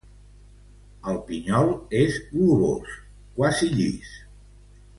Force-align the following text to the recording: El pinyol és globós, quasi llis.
El 1.11 1.19
pinyol 1.27 1.69
és 1.99 2.17
globós, 2.31 2.97
quasi 3.39 3.71
llis. 3.77 4.17